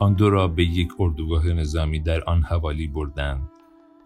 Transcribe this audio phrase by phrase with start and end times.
[0.00, 3.48] آن دو را به یک اردوگاه نظامی در آن حوالی بردند.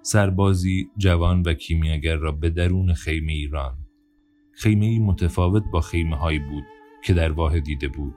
[0.02, 3.78] سربازی جوان و کیمیاگر را به درون خیمه ایران
[4.52, 6.64] خیمه متفاوت با خیمه هایی بود
[7.04, 8.14] که در واه دیده بود.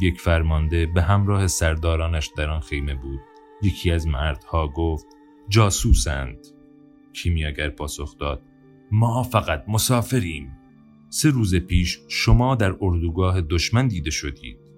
[0.00, 3.20] یک فرمانده به همراه سردارانش در آن خیمه بود.
[3.62, 5.06] یکی از مردها گفت
[5.48, 6.46] جاسوسند.
[7.12, 8.42] کیمیاگر پاسخ داد
[8.92, 10.52] ما فقط مسافریم.
[11.08, 14.69] سه روز پیش شما در اردوگاه دشمن دیده شدید.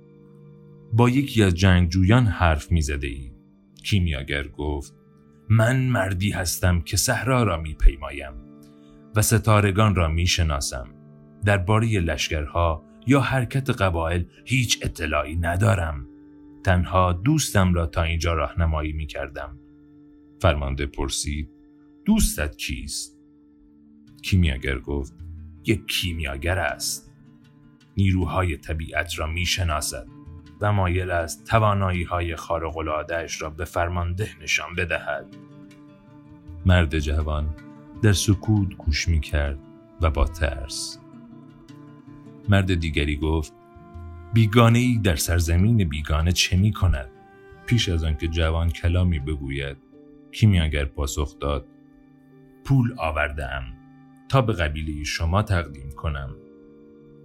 [0.92, 3.32] با یکی از جنگجویان حرف می زده ای.
[3.84, 4.95] کیمیاگر گفت
[5.48, 8.32] من مردی هستم که صحرا را می پیمایم
[9.16, 10.88] و ستارگان را می شناسم
[11.45, 16.06] درباره لشکرها یا حرکت قبایل هیچ اطلاعی ندارم.
[16.65, 19.59] تنها دوستم را تا اینجا راهنمایی می کردم
[20.40, 21.51] فرمانده پرسید
[22.04, 23.18] دوستت کیست؟
[24.23, 25.15] کیمیاگر گفت
[25.65, 27.13] یک کیمیاگر است.
[27.96, 30.21] نیروهای طبیعت را می شناسد
[30.63, 32.37] و مایل است توانایی های
[33.41, 35.37] را به فرمانده نشان بدهد.
[36.66, 37.49] مرد جوان
[38.02, 39.59] در سکوت گوش می کرد
[40.01, 40.99] و با ترس.
[42.49, 43.52] مرد دیگری گفت
[44.35, 47.10] بیگانه ای در سرزمین بیگانه چه می کند؟
[47.66, 49.76] پیش از آنکه جوان کلامی بگوید
[50.32, 51.66] کیمیاگر پاسخ داد
[52.65, 53.47] پول آورده
[54.29, 56.37] تا به قبیله شما تقدیم کنم.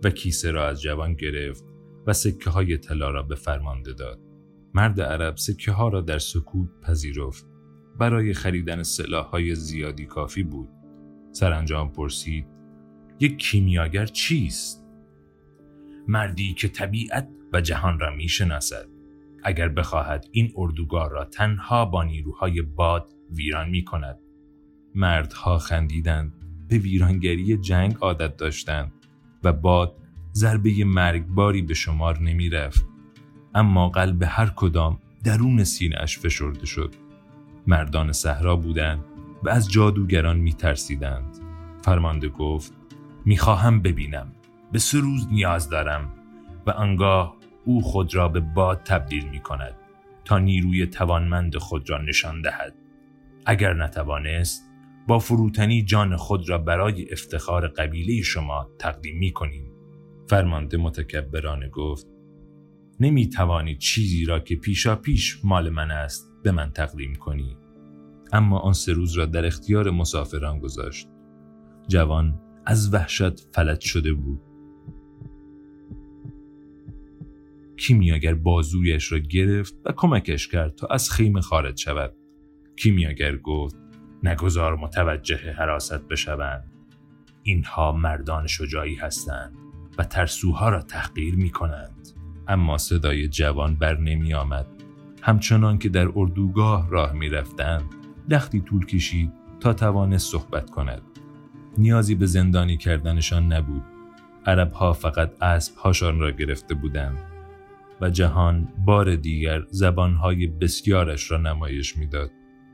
[0.04, 1.77] و کیسه را از جوان گرفت
[2.08, 4.20] و سکه های طلا را به فرمانده داد.
[4.74, 7.48] مرد عرب سکه ها را در سکوت پذیرفت.
[8.00, 10.70] برای خریدن سلاح های زیادی کافی بود.
[11.32, 12.48] سرانجام پرسید
[13.20, 14.86] یک کیمیاگر چیست؟
[16.08, 18.88] مردی که طبیعت و جهان را می شناسد
[19.44, 24.20] اگر بخواهد این اردوگاه را تنها با نیروهای باد ویران می کند
[24.96, 26.34] مردها خندیدند
[26.68, 28.92] به ویرانگری جنگ عادت داشتند
[29.44, 30.07] و باد
[30.38, 32.86] ضربه مرگباری به شمار نمی رفت.
[33.56, 36.96] اما قلب هر کدام درون سینهاش فشرده شد.
[37.68, 39.06] مردان صحرا بودند
[39.44, 41.38] و از جادوگران می ترسیدند
[41.82, 42.74] فرمانده گفت
[43.26, 44.32] می‌خواهم ببینم.
[44.72, 46.14] به سه روز نیاز دارم
[46.68, 49.76] و آنگاه او خود را به باد تبدیل می کند
[50.26, 52.76] تا نیروی توانمند خود را نشان دهد.
[53.46, 54.64] اگر نتوانست
[55.08, 59.77] با فروتنی جان خود را برای افتخار قبیله شما تقدیم می کنیم
[60.30, 62.08] فرمانده متکبرانه گفت
[63.00, 67.58] نمی توانی چیزی را که پیشا پیش مال من است به من تقدیم کنی.
[68.34, 71.08] اما آن سه روز را در اختیار مسافران گذاشت.
[71.88, 74.42] جوان از وحشت فلج شده بود.
[77.78, 82.14] کیمیاگر بازویش را گرفت و کمکش کرد تا از خیمه خارج شود
[82.76, 83.76] کیمیاگر گفت
[84.24, 86.72] نگذار متوجه حراست بشوند.
[87.44, 89.67] اینها مردان شجاعی هستند.
[89.98, 92.10] و ترسوها را تحقیر می کنند
[92.48, 94.68] اما صدای جوان بر نمی آمد.
[95.22, 97.84] همچنان که در اردوگاه راه می رفتند
[98.30, 101.02] لختی طول کشید تا توانست صحبت کند.
[101.78, 103.84] نیازی به زندانی کردنشان نبود.
[104.46, 105.32] عربها فقط
[105.84, 107.18] هاشان را گرفته بودند
[108.02, 112.32] و جهان بار دیگر زبانهای بسیارش را نمایش می‌داد.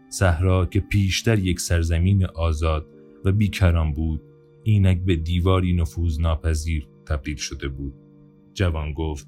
[0.09, 2.85] صحرا که پیشتر یک سرزمین آزاد
[3.25, 4.21] و بیکران بود
[4.63, 7.93] اینک به دیواری نفوذ ناپذیر تبدیل شده بود.
[8.53, 9.27] جوان گفت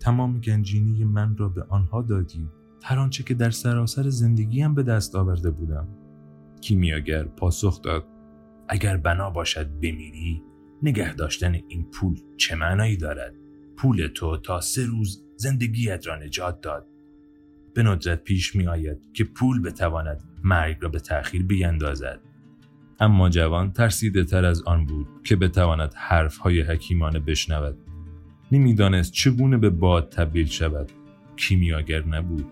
[0.00, 2.48] تمام گنجینی من را به آنها دادی
[2.82, 5.88] هر آنچه که در سراسر زندگیم به دست آورده بودم.
[6.60, 8.06] کیمیاگر پاسخ داد
[8.68, 10.42] اگر بنا باشد بمیری
[10.82, 13.34] نگه داشتن این پول چه معنایی دارد؟
[13.76, 16.86] پول تو تا سه روز زندگیت را نجات داد.
[17.74, 22.20] به ندرت پیش می آید که پول بتواند مرگ را به تأخیر بیندازد.
[23.00, 27.78] اما جوان ترسیده تر از آن بود که بتواند حرف های حکیمانه بشنود.
[28.52, 30.92] نمی‌دانست چگونه به باد تبدیل شود.
[31.36, 32.46] کیمیاگر نبود.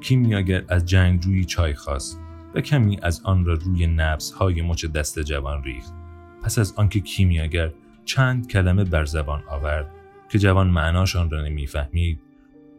[0.00, 2.20] کیمیاگر از جنگجویی چای خواست
[2.54, 5.92] و کمی از آن را روی نبس های مچ دست جوان ریخت.
[6.42, 7.72] پس از آنکه کیمیاگر
[8.04, 9.90] چند کلمه بر زبان آورد
[10.28, 12.20] که جوان معناشان را نمی‌فهمید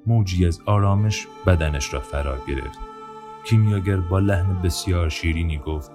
[0.08, 2.80] موجی از آرامش بدنش را فرا گرفت.
[3.46, 5.92] کیمیاگر با لحن بسیار شیرینی گفت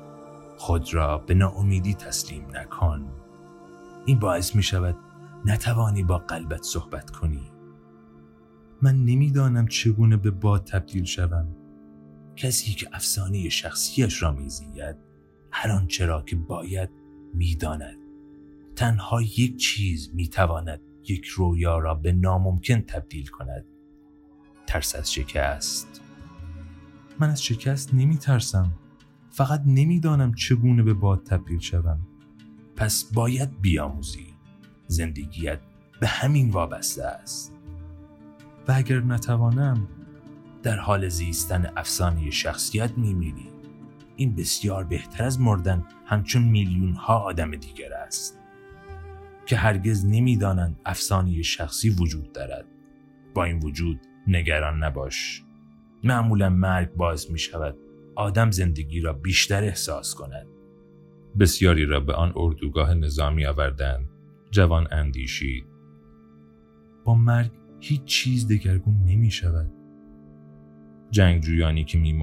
[0.61, 3.13] خود را به ناامیدی تسلیم نکن.
[4.07, 4.97] این باعث می شود
[5.45, 7.51] نتوانی با قلبت صحبت کنی.
[8.83, 11.57] من نمی‌دانم چگونه به باد تبدیل شوم.
[12.37, 14.97] کسی که افسانه شخصیش را میزید
[15.51, 16.91] هر آنچه را که باید
[17.35, 17.99] می‌داند
[18.77, 23.65] تنها یک چیز می‌تواند یک رویا را به ناممکن تبدیل کند.
[24.67, 26.01] ترس از شکست.
[27.19, 28.73] من از شکست نمی ترسم.
[29.31, 32.01] فقط نمی‌دانم چگونه به باد تبدیل شوم.
[32.77, 34.35] پس باید بیاموزی.
[34.87, 35.61] زندگیت
[36.01, 37.55] به همین وابسته است.
[38.69, 39.89] و اگر نتوانم
[40.63, 43.49] در حال زیستن افسانه شخصیت میمیری.
[44.17, 48.39] این بسیار بهتر از مردن همچون میلیون ها آدم دیگر است.
[49.47, 52.65] که هرگز نمی‌دانند افسانه شخصی وجود دارد.
[53.35, 55.43] با این وجود نگران نباش.
[56.05, 57.77] معمولا مرگ باعث می شود
[58.17, 60.47] آدم زندگی را بیشتر احساس کند.
[61.39, 64.09] بسیاری را به آن اردوگاه نظامی آوردند.
[64.51, 65.65] جوان اندیشید.
[67.05, 69.73] با مرگ هیچ چیز دگرگون نمی شود.
[71.11, 72.19] جنگجویانی که می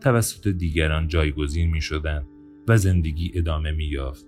[0.00, 2.26] توسط دیگران جایگزین می شدند
[2.68, 4.26] و زندگی ادامه می یافت.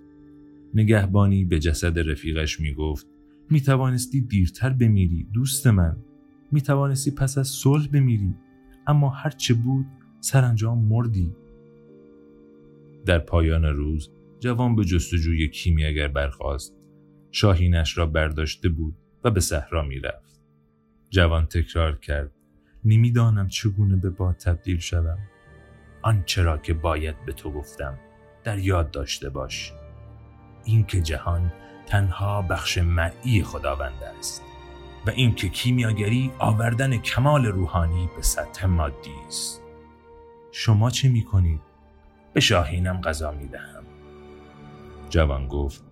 [0.73, 3.07] نگهبانی به جسد رفیقش می گفت
[3.49, 5.97] می توانستی دیرتر بمیری دوست من.
[6.51, 8.35] می توانستی پس از صلح بمیری.
[8.87, 9.85] اما هرچه بود
[10.21, 11.35] سرانجام مردی.
[13.05, 16.73] در پایان روز جوان به جستجوی کیمیاگر برخواست
[17.31, 20.41] شاهینش را برداشته بود و به صحرا می‌رفت
[21.09, 22.31] جوان تکرار کرد
[22.85, 25.17] نمی‌دانم چگونه به باد تبدیل شوم.
[26.01, 27.99] آنچه را که باید به تو گفتم
[28.43, 29.73] در یاد داشته باش.
[30.65, 31.53] اینکه جهان
[31.85, 34.43] تنها بخش مرئی خداوند است
[35.07, 39.60] و اینکه کیمیاگری آوردن کمال روحانی به سطح مادی است.
[40.51, 41.61] شما چه می کنید؟
[42.33, 43.83] به شاهینم غذا می دهم.
[45.09, 45.83] جوان گفت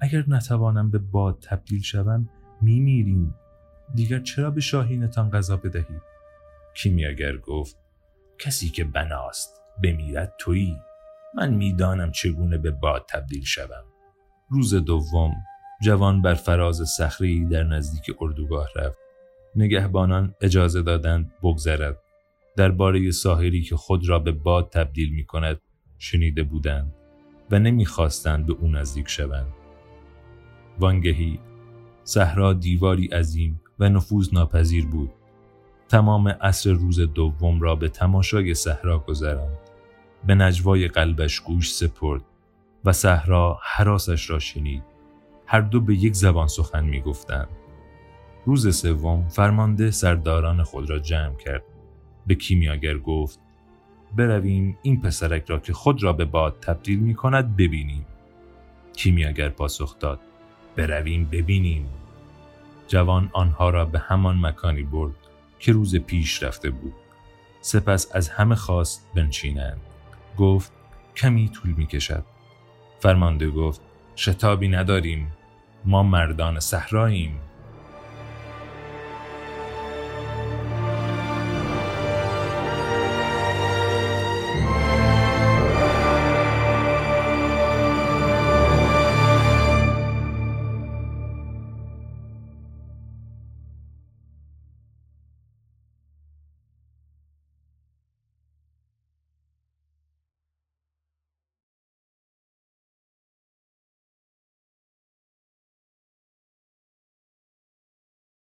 [0.00, 2.28] اگر نتوانم به باد تبدیل شوم
[2.60, 3.34] می میریم.
[3.94, 6.02] دیگر چرا به شاهینتان غذا بدهید؟
[6.74, 7.76] کیمیاگر گفت
[8.38, 10.76] کسی که بناست بمیرد تویی
[11.34, 13.84] من می‌دانم چگونه به باد تبدیل شوم
[14.50, 15.34] روز دوم
[15.82, 18.96] جوان بر فراز صخری در نزدیک اردوگاه رفت
[19.56, 22.03] نگهبانان اجازه دادند بگذرد
[22.56, 25.60] درباره ساحری که خود را به باد تبدیل می کند
[25.98, 26.94] شنیده بودند
[27.50, 29.52] و نمی‌خواستند به او نزدیک شوند.
[30.78, 31.38] وانگهی
[32.04, 35.10] صحرا دیواری عظیم و نفوذ ناپذیر بود.
[35.88, 39.58] تمام عصر روز دوم را به تماشای صحرا گذراند.
[40.26, 42.22] به نجوای قلبش گوش سپرد
[42.84, 44.82] و صحرا حراسش را شنید.
[45.46, 47.48] هر دو به یک زبان سخن می گفتند.
[48.46, 51.73] روز سوم فرمانده سرداران خود را جمع کرد.
[52.26, 53.40] به کیمیاگر گفت
[54.16, 58.06] برویم این پسرک را که خود را به باد تبدیل می کند ببینیم.
[58.96, 60.20] کیمیاگر پاسخ داد
[60.76, 61.86] برویم ببینیم.
[62.88, 65.14] جوان آنها را به همان مکانی برد
[65.58, 66.94] که روز پیش رفته بود.
[67.60, 69.80] سپس از همه خواست بنشینند.
[70.36, 70.72] گفت
[71.16, 72.24] کمی طول می کشد.
[73.00, 73.80] فرمانده گفت
[74.16, 75.32] شتابی نداریم.
[75.84, 77.40] ما مردان صحراییم.